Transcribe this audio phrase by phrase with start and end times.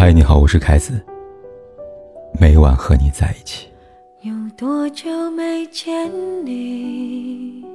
[0.00, 1.04] 嗨，你好，我是凯子。
[2.38, 3.66] 每晚和你在一起。
[4.20, 6.08] 有多久没见
[6.46, 7.66] 你？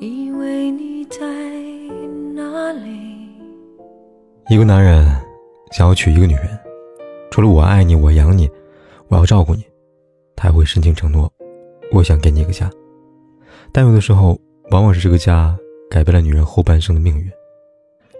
[0.00, 1.18] 以为你在
[2.34, 3.26] 哪里？
[4.50, 5.06] 一个男人
[5.72, 6.46] 想要娶一个女人，
[7.30, 8.46] 除了我爱你，我养你，
[9.08, 9.64] 我要照顾你，
[10.36, 11.32] 他还会深情承诺，
[11.90, 12.70] 我想给你一个家。
[13.72, 14.38] 但有的时候，
[14.72, 15.56] 往往是这个家
[15.90, 17.26] 改变了女人后半生的命运。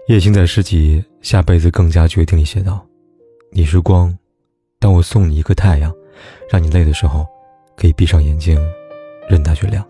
[0.07, 2.85] 叶星在诗集《下辈子更加决定》里写道
[3.49, 4.15] ：“你是光，
[4.79, 5.91] 当我送你一个太阳，
[6.51, 7.25] 让你累的时候，
[7.75, 8.61] 可以闭上眼睛，
[9.27, 9.83] 任它去亮。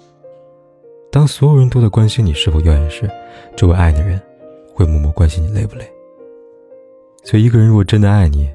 [1.11, 3.11] 当所有人都在关心你是否耀眼时，
[3.53, 4.17] 这位爱的人
[4.73, 5.85] 会默默关心你累不累。
[7.25, 8.49] 所以，一个人如果真的爱你，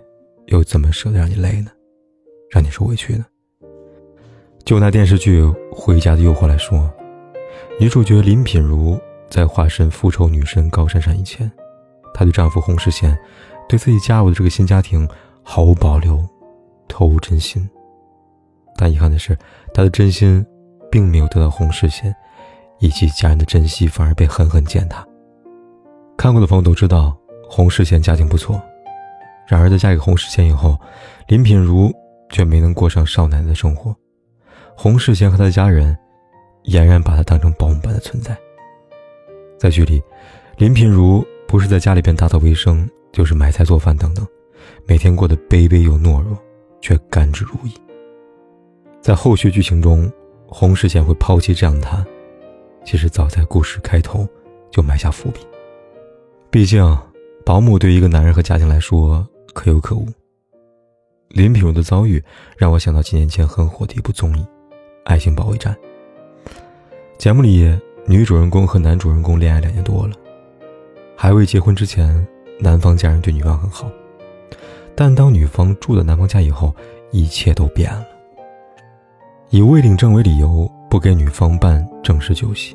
[0.47, 1.71] 又怎么舍得让你累呢？
[2.49, 3.27] 让你受委屈呢？
[4.65, 6.91] 就拿电视剧《回家的诱惑》来说，
[7.79, 11.49] 女主角林品如。”在化身复仇女神高珊珊以前，
[12.21, 13.19] 她对丈夫洪世贤，
[13.67, 15.09] 对自己加入的这个新家庭
[15.43, 16.23] 毫无保留，
[16.87, 17.67] 投入真心。
[18.77, 19.35] 但遗憾的是，
[19.73, 20.45] 她的真心
[20.91, 22.15] 并没有得到洪世贤
[22.79, 25.03] 以及家人的珍惜，反而被狠狠践踏。
[26.19, 27.17] 看过的朋友都知道，
[27.49, 28.61] 洪世贤家境不错，
[29.49, 30.79] 然而在嫁给洪世贤以后，
[31.27, 31.91] 林品如
[32.29, 33.97] 却没能过上少奶奶的生活。
[34.77, 35.97] 洪世贤和他的家人
[36.65, 38.37] 俨然把她当成保姆般的存在。
[39.59, 40.03] 在剧里，
[40.59, 44.25] 林品如不是在家里边打扫卫生，就是买菜做饭等等，
[44.87, 46.39] 每天过得卑微又懦弱，
[46.81, 47.75] 却甘之如饴。
[49.01, 50.09] 在后续剧情中，
[50.47, 52.07] 洪世贤会抛弃这样的他，
[52.85, 54.25] 其实早在故事开头
[54.71, 55.41] 就埋下伏笔。
[56.53, 56.97] 毕竟，
[57.45, 60.07] 保姆对一个男人和家庭来说可有可无。
[61.31, 62.23] 林品如的遭遇
[62.57, 64.43] 让我想到几年前很火的一部综艺
[65.05, 65.77] 《爱情保卫战》，
[67.19, 67.77] 节目里。
[68.07, 70.15] 女主人公和男主人公恋爱两年多了，
[71.23, 72.27] 还未结婚之前，
[72.59, 73.91] 男方家人对女方很好，
[74.95, 76.75] 但当女方住到男方家以后，
[77.13, 78.03] 一切都变了。
[79.51, 82.75] 以未领证为理由，不给女方办正式酒席；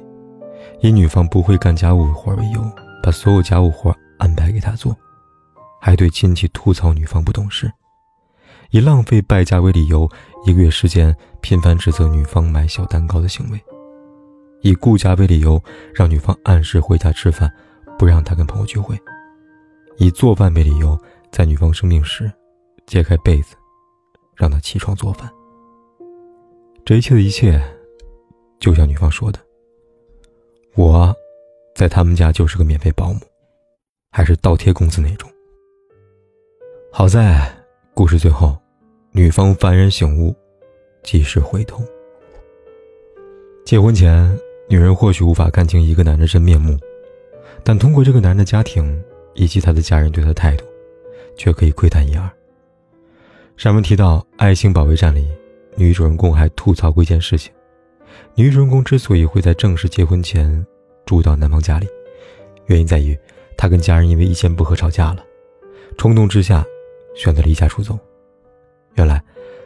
[0.79, 2.63] 以女方不会干家务活为由，
[3.01, 4.95] 把所有家务活安排给她做，
[5.81, 7.67] 还对亲戚吐槽女方不懂事；
[8.69, 10.07] 以浪费败家为理由，
[10.45, 13.59] 一个月时间频繁指责女方买小蛋糕的行为。
[14.61, 15.59] 以顾家为理由，
[15.95, 17.51] 让女方按时回家吃饭，
[17.97, 18.95] 不让他跟朋友聚会；
[19.97, 20.99] 以做饭为理由，
[21.31, 22.31] 在女方生病时，
[22.85, 23.55] 揭开被子，
[24.35, 25.31] 让她起床做饭。
[26.83, 27.61] 这一切的一切，
[28.59, 29.39] 就像女方说的
[30.75, 31.15] ：“我，
[31.75, 33.19] 在他们家就是个免费保姆，
[34.11, 35.29] 还是倒贴工资那种。”
[36.91, 37.49] 好在
[37.93, 38.57] 故事最后，
[39.11, 40.35] 女方幡然醒悟，
[41.03, 41.83] 及时回头。
[43.65, 44.37] 结婚前。
[44.67, 46.75] 女人或许无法看清一个男人真面目，
[47.67, 49.03] 但通过这个男人的家庭
[49.33, 50.63] 以及他的家人对他的态度，
[51.35, 52.29] 却可以窥探一二。
[53.57, 55.27] 上文提到《爱情保卫战》里，
[55.75, 57.51] 女主人公还吐槽过一件事情：
[58.35, 60.63] 女主人公之所以会在正式结婚前
[61.07, 61.87] 住到男方家里，
[62.67, 63.17] 原因在于
[63.57, 65.25] 她跟家人因为意见不合吵架了，
[65.97, 66.63] 冲动之下
[67.15, 67.97] 选择离家出走。
[68.93, 69.19] 原来，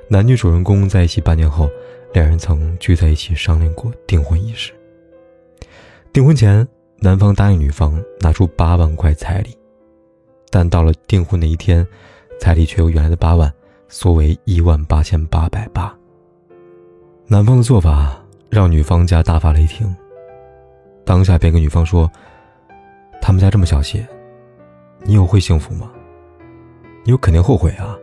[0.08, 1.70] 男女主人公在一起半年后，
[2.14, 4.72] 两人曾聚在一起商量过订婚一事。
[6.14, 6.66] 订婚前，
[7.02, 9.58] 男方答应女方拿出八万块彩礼，
[10.50, 11.86] 但到了订婚那一天，
[12.40, 13.52] 彩礼却由原来的八万
[13.88, 15.96] 缩为一万八千八百八。
[17.26, 19.96] 男方的做法让女方家大发雷霆，
[21.06, 22.12] 当下便跟女方说
[23.22, 24.06] ：“他们家这么小气，
[25.04, 25.90] 你有会幸福吗？
[27.06, 27.98] 你有肯定后悔啊。”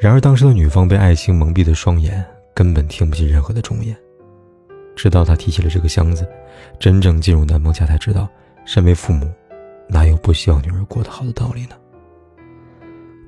[0.00, 3.94] 然而，当时的女方被爱情蒙蔽的双眼，根本听不进任何的忠言。
[4.96, 6.28] 直到他提起了这个箱子，
[6.78, 8.28] 真正进入男方家，才知道，
[8.64, 9.32] 身为父母，
[9.88, 11.76] 哪有不希望女儿过得好的道理呢？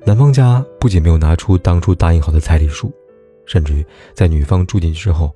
[0.05, 2.93] 男方家不仅没有拿出当初答应好的彩礼数，
[3.45, 5.33] 甚至于在女方住进去之后，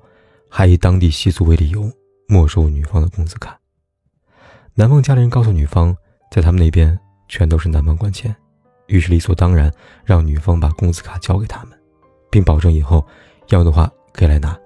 [0.48, 1.90] 还以当地习俗为理由
[2.26, 3.58] 没收女方的工资卡。
[4.74, 5.96] 男方家里人告诉女方，
[6.30, 6.96] 在他们那边
[7.28, 8.34] 全都是男方管钱，
[8.86, 9.72] 于是理所当然
[10.04, 11.78] 让女方把工资卡交给他们，
[12.30, 13.04] 并保证以后
[13.48, 14.56] 要的话可以来拿。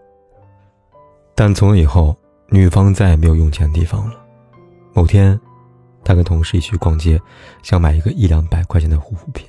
[1.35, 2.17] 但从那以后，
[2.49, 4.15] 女方再也没有用钱的地方了。
[4.93, 5.39] 某天，
[6.05, 7.21] 她跟同事一起去逛街，
[7.63, 9.47] 想买一个一两百块钱的护肤品。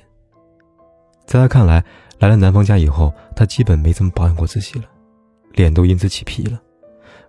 [1.26, 1.84] 在她看来，
[2.18, 4.84] 来了男方家以后，她基本没怎么保养过自己了，
[5.52, 6.60] 脸都因此起皮了。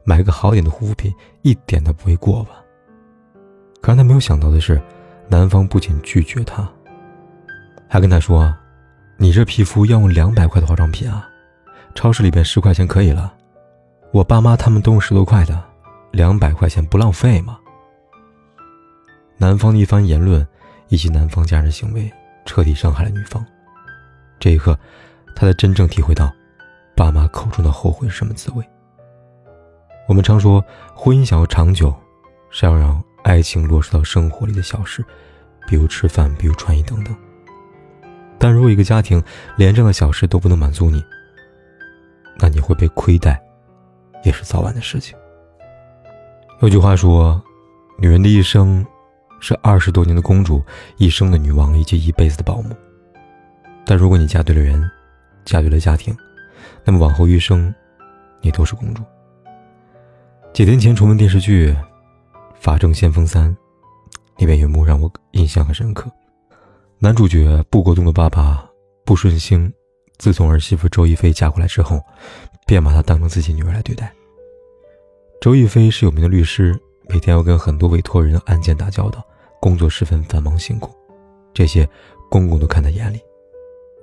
[0.06, 2.52] 买个好点的护肤品一点都不会过吧？
[3.82, 4.82] 可让她没有想到的是，
[5.28, 6.68] 男方不仅拒绝她，
[7.90, 8.56] 还跟她说
[9.18, 11.28] ：“你这皮肤要用两百块的化妆品啊，
[11.94, 13.34] 超市里边十块钱可以了。”
[14.16, 15.62] 我爸妈他们都用十多块的，
[16.12, 17.60] 两百块钱不浪费吗？
[19.36, 20.48] 男方的一番言论，
[20.88, 22.10] 以及男方家人行为
[22.46, 23.46] 彻底伤害了女方。
[24.40, 24.80] 这一刻，
[25.36, 26.34] 他才真正体会到，
[26.96, 28.66] 爸妈口中的后悔是什么滋味。
[30.08, 30.64] 我们常说，
[30.96, 31.94] 婚姻想要长久，
[32.50, 35.04] 是要让爱情落实到生活里的小事，
[35.68, 37.14] 比如吃饭，比如穿衣等等。
[38.40, 39.22] 但如果一个家庭
[39.58, 41.04] 连这样的小事都不能满足你，
[42.40, 43.38] 那你会被亏待，
[44.26, 45.16] 也是早晚的事情。
[46.62, 47.42] 有句话说，
[47.98, 48.86] 女人的一生，
[49.40, 50.62] 是二十多年的公主，
[50.98, 52.76] 一生的女王，以及一辈子的保姆。
[53.86, 54.90] 但如果你嫁对了人，
[55.46, 56.16] 嫁对了家庭，
[56.84, 57.74] 那么往后余生，
[58.42, 59.04] 你都是公主。
[60.54, 61.70] 几天前重温电视剧
[62.56, 63.50] 《法证先锋三》，
[64.38, 66.10] 里面有幕让我印象很深刻。
[66.98, 68.66] 男主角布国栋的爸爸
[69.06, 69.72] 布顺兴，
[70.18, 72.02] 自从儿媳妇周亦菲嫁过来之后，
[72.66, 74.14] 便把她当成自己女儿来对待。
[75.42, 79.24] 周亦菲是有名的律师，每天要跟很多委托人的案件打交道，
[79.60, 80.92] 工作十分繁忙辛苦，
[81.54, 81.88] 这些
[82.30, 83.20] 公公都看在眼里。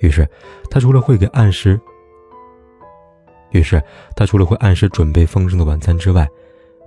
[0.00, 0.28] 于是，
[0.70, 1.80] 他除了会给按时，
[3.50, 3.82] 于是
[4.14, 6.28] 他除了会按时准备丰盛的晚餐之外，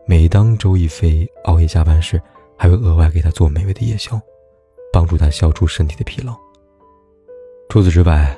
[0.08, 2.22] 每当周亦菲熬夜加班时，
[2.58, 4.20] 还会额外给她做美味的夜宵。
[4.94, 6.34] 帮助他消除身体的疲劳。
[7.68, 8.34] 除此之外，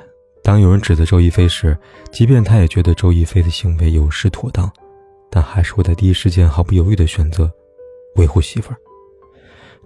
[0.48, 1.76] 当有人指责周亦菲时，
[2.10, 4.72] 即便他也觉得周亦菲的行为有失妥当，
[5.30, 7.52] 但还是会在第一时间毫不犹豫地选择
[8.16, 8.76] 维护媳妇儿，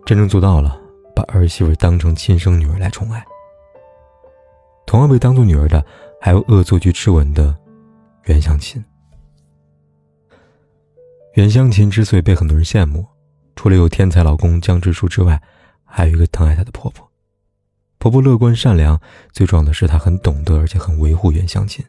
[0.06, 0.80] 真正做到了
[1.16, 3.24] 把儿媳妇当成亲生女儿来宠爱。
[4.86, 5.84] 同样被当做女儿的，
[6.20, 7.52] 还有恶作剧之吻的
[8.26, 8.80] 袁湘琴。
[11.34, 13.04] 袁湘琴之所以被很多人羡慕，
[13.56, 15.42] 除了有天才老公江直树之外，
[15.84, 17.04] 还有一个疼爱她的婆婆，
[18.02, 19.00] 婆婆乐观善良，
[19.32, 21.84] 最重要的是她很懂得，而且很维护袁湘琴。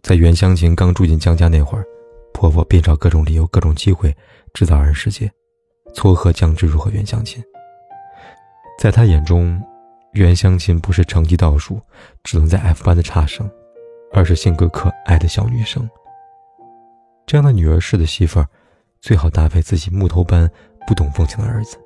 [0.00, 1.84] 在袁湘琴刚住进江家那会儿，
[2.32, 4.16] 婆婆便找各种理由、各种机会
[4.54, 5.30] 制造二人世界，
[5.92, 7.44] 撮合江直树和袁湘琴。
[8.78, 9.62] 在她眼中，
[10.14, 11.78] 袁湘琴不是成绩倒数、
[12.24, 13.46] 只能在 F 班的差生，
[14.14, 15.86] 而是性格可爱的小女生。
[17.26, 18.48] 这样的女儿式的媳妇儿，
[19.02, 20.50] 最好搭配自己木头般
[20.86, 21.76] 不懂风情的儿子。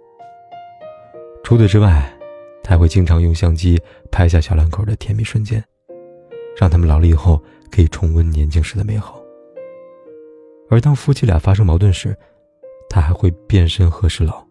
[1.42, 2.08] 除此之外，
[2.64, 3.80] 他会经常用相机
[4.10, 5.62] 拍下小两口的甜蜜瞬间，
[6.58, 7.40] 让他们老了以后
[7.70, 9.22] 可以重温年轻时的美好。
[10.70, 12.16] 而当夫妻俩发生矛盾时，
[12.88, 14.42] 他还会变身和事佬，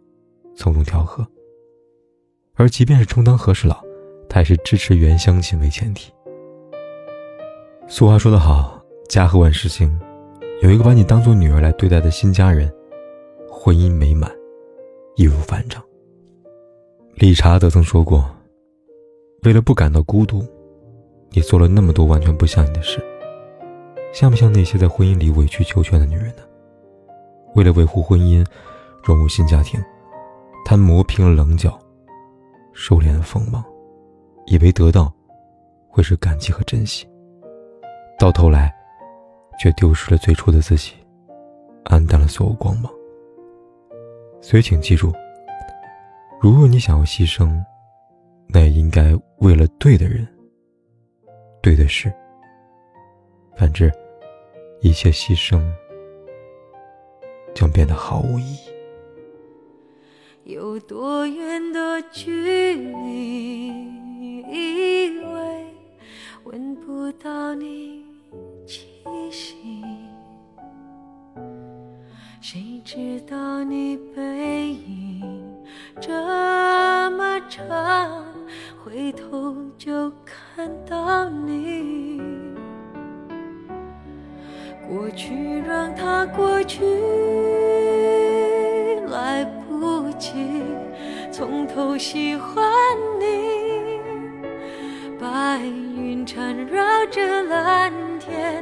[0.55, 1.27] 从中调和。
[2.53, 3.83] 而即便是充当和事佬，
[4.29, 6.13] 他也是支持袁湘琴为前提。
[7.87, 8.79] 俗话说得好，
[9.09, 9.99] 家和万事兴，
[10.61, 12.71] 有一个把你当做女儿来对待的新家人，
[13.49, 14.31] 婚姻美满，
[15.15, 15.83] 易如反掌。
[17.15, 18.27] 理查德曾说过
[19.45, 20.43] ：“为了不感到孤独，
[21.29, 22.99] 你做了那么多完全不像你的事，
[24.11, 26.41] 像不像那些在婚姻里委曲求全的女人呢？
[27.53, 28.43] 为了维护婚姻，
[29.03, 29.79] 融入新家庭，
[30.65, 31.79] 她磨平了棱角，
[32.73, 33.63] 收敛了锋芒，
[34.47, 35.13] 以为得到
[35.87, 37.07] 会是感激和珍惜，
[38.17, 38.73] 到头来
[39.59, 40.93] 却丢失了最初的自己，
[41.85, 42.91] 黯淡了所有光芒。
[44.41, 45.13] 所以，请记住。”
[46.43, 47.63] 如若你想要牺牲，
[48.49, 50.27] 那也应该为了对的人、
[51.61, 52.13] 对的事。
[53.55, 53.89] 反之，
[54.81, 55.63] 一切牺牲
[57.55, 58.59] 将变得毫无意义。
[60.43, 63.67] 有多远的距离，
[64.49, 65.65] 以为
[66.43, 68.03] 闻不到你
[68.67, 68.85] 气
[69.31, 69.55] 息，
[72.41, 75.12] 谁知道你背影。
[76.05, 76.11] 这
[77.11, 78.25] 么长，
[78.83, 82.21] 回头就看到你。
[84.85, 86.83] 过去让它过去，
[89.07, 90.33] 来不及
[91.31, 92.61] 从头喜欢
[93.17, 94.01] 你。
[95.17, 98.61] 白云缠绕着蓝天。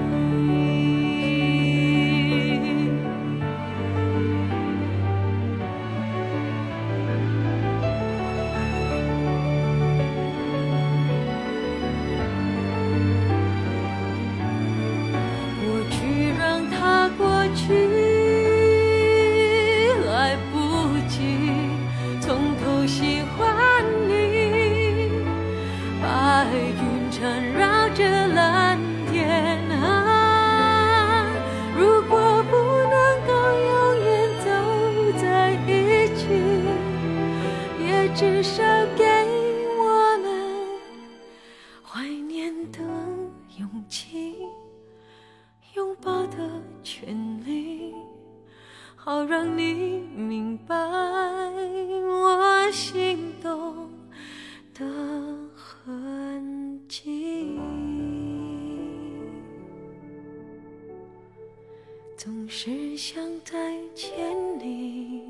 [62.53, 63.57] 是想再
[63.95, 64.11] 见
[64.59, 65.23] 你。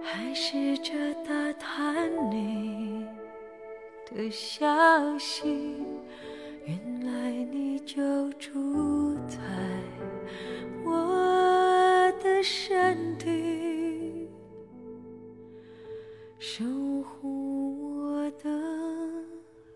[0.00, 0.92] 还试着
[1.26, 3.04] 打探你
[4.06, 4.64] 的消
[5.18, 5.74] 息，
[6.66, 9.36] 原来你就住在
[10.84, 14.28] 我的身体，
[16.38, 16.64] 守
[17.02, 18.48] 护我的。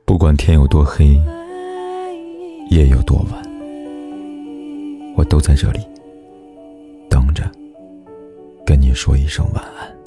[0.05, 1.21] 不管天有多黑，
[2.71, 3.44] 夜有多晚，
[5.25, 5.81] 都在这里
[7.09, 7.51] 等着，
[8.65, 10.04] 跟你说一声晚安。